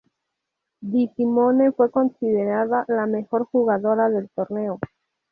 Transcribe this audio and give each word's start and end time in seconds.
Di 0.81 1.11
Simone 1.15 1.73
fue 1.73 1.91
considerada 1.91 2.85
la 2.87 3.05
mejor 3.05 3.45
jugadora 3.51 4.09
del 4.09 4.31
torneo. 4.33 4.79